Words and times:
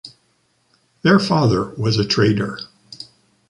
Their 1.03 1.19
father 1.19 1.75
was 1.77 1.99
a 1.99 2.07
trader. 2.07 2.57